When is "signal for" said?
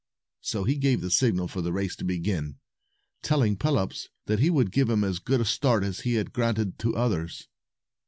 1.11-1.61